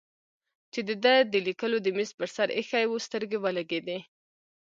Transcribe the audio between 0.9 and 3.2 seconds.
ده د لیکلو د مېز پر سر ایښی و